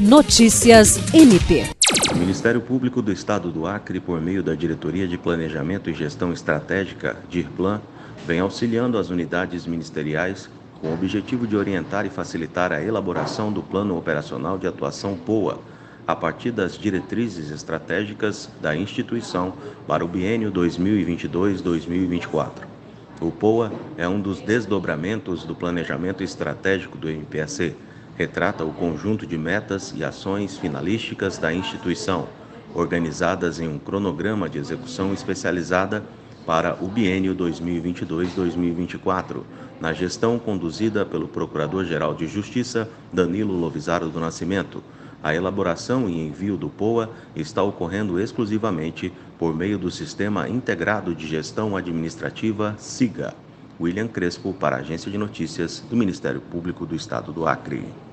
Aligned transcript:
Notícias 0.00 1.12
MP. 1.12 1.66
O 2.10 2.16
Ministério 2.16 2.62
Público 2.62 3.02
do 3.02 3.12
Estado 3.12 3.50
do 3.50 3.66
Acre, 3.66 4.00
por 4.00 4.18
meio 4.18 4.42
da 4.42 4.54
Diretoria 4.54 5.06
de 5.06 5.18
Planejamento 5.18 5.90
e 5.90 5.94
Gestão 5.94 6.32
Estratégica, 6.32 7.18
DIRPLAN, 7.28 7.82
vem 8.26 8.40
auxiliando 8.40 8.96
as 8.96 9.10
unidades 9.10 9.66
ministeriais 9.66 10.48
com 10.80 10.88
o 10.88 10.94
objetivo 10.94 11.46
de 11.46 11.54
orientar 11.54 12.06
e 12.06 12.08
facilitar 12.08 12.72
a 12.72 12.82
elaboração 12.82 13.52
do 13.52 13.62
Plano 13.62 13.94
Operacional 13.94 14.56
de 14.56 14.66
Atuação 14.66 15.18
POA, 15.18 15.58
a 16.06 16.16
partir 16.16 16.50
das 16.50 16.78
diretrizes 16.78 17.50
estratégicas 17.50 18.48
da 18.58 18.74
instituição 18.74 19.52
para 19.86 20.02
o 20.02 20.08
biênio 20.08 20.50
2022-2024. 20.50 22.52
O 23.20 23.30
POA 23.30 23.70
é 23.98 24.08
um 24.08 24.18
dos 24.18 24.40
desdobramentos 24.40 25.44
do 25.44 25.54
planejamento 25.54 26.22
estratégico 26.22 26.96
do 26.96 27.06
MPAC 27.06 27.76
retrata 28.20 28.66
o 28.66 28.70
conjunto 28.70 29.26
de 29.26 29.38
metas 29.38 29.94
e 29.96 30.04
ações 30.04 30.58
finalísticas 30.58 31.38
da 31.38 31.54
instituição, 31.54 32.28
organizadas 32.74 33.58
em 33.58 33.66
um 33.66 33.78
cronograma 33.78 34.46
de 34.46 34.58
execução 34.58 35.14
especializada 35.14 36.04
para 36.44 36.76
o 36.84 36.86
biênio 36.86 37.34
2022-2024, 37.34 39.42
na 39.80 39.94
gestão 39.94 40.38
conduzida 40.38 41.06
pelo 41.06 41.28
Procurador-Geral 41.28 42.14
de 42.14 42.26
Justiça 42.26 42.90
Danilo 43.10 43.58
Lovisaro 43.58 44.10
do 44.10 44.20
Nascimento. 44.20 44.84
A 45.22 45.34
elaboração 45.34 46.06
e 46.06 46.20
envio 46.20 46.58
do 46.58 46.68
POA 46.68 47.08
está 47.34 47.62
ocorrendo 47.62 48.20
exclusivamente 48.20 49.10
por 49.38 49.56
meio 49.56 49.78
do 49.78 49.90
Sistema 49.90 50.46
Integrado 50.46 51.14
de 51.14 51.26
Gestão 51.26 51.74
Administrativa 51.74 52.74
SIGA. 52.76 53.34
William 53.80 54.08
Crespo, 54.08 54.52
para 54.52 54.76
a 54.76 54.80
Agência 54.80 55.10
de 55.10 55.16
Notícias 55.16 55.82
do 55.88 55.96
Ministério 55.96 56.42
Público 56.42 56.84
do 56.84 56.94
Estado 56.94 57.32
do 57.32 57.46
Acre. 57.46 58.09